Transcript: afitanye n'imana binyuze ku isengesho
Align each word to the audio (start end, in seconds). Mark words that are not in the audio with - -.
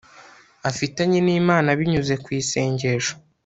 afitanye 0.69 1.19
n'imana 1.25 1.69
binyuze 1.79 2.13
ku 2.23 2.27
isengesho 2.41 3.13